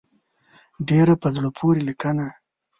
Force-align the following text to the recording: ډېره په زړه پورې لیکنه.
ډېره 0.89 1.13
په 1.21 1.27
زړه 1.35 1.49
پورې 1.57 1.81
لیکنه. 1.89 2.27